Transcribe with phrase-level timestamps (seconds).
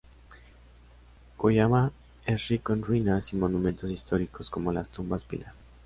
[1.37, 1.91] Koyama
[2.25, 5.53] es rico en ruinas y monumentos históricos como las tumbas pilar.